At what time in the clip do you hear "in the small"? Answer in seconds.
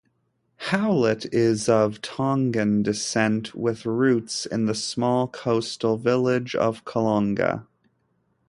4.47-5.27